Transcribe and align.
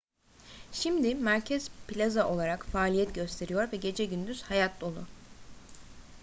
şimdi 0.71 1.15
merkez 1.15 1.69
plaza 1.87 2.29
olarak 2.29 2.65
faaliyet 2.65 3.15
gösteriyor 3.15 3.71
ve 3.71 3.77
gece 3.77 4.05
gündüz 4.05 4.43
hayat 4.43 4.81
dolu 4.81 5.05